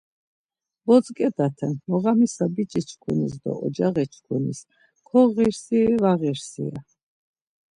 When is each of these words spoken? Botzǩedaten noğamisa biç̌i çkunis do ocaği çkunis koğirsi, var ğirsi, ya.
Botzǩedaten 0.85 1.73
noğamisa 1.87 2.45
biç̌i 2.55 2.81
çkunis 2.87 3.33
do 3.43 3.51
ocaği 3.65 4.05
çkunis 4.13 4.59
koğirsi, 5.09 5.81
var 6.01 6.19
ğirsi, 6.21 6.63
ya. 6.71 6.79